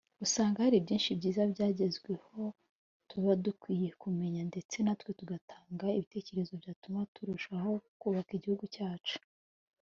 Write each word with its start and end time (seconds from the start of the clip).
usanga 0.25 0.63
hari 0.65 0.77
byinshi 0.85 1.17
byiza 1.19 1.41
byagezweho 1.53 2.39
tuba 3.09 3.31
dukwiye 3.45 3.89
kumenya 4.01 4.41
ndetse 4.49 4.75
natwe 4.85 5.09
tugatanga 5.19 5.85
ibitekerezo 5.97 6.51
byatuma 6.61 6.99
turushaho 7.13 7.71
kubaka 8.01 8.31
igihugu 8.37 8.65
cyacu» 8.75 9.17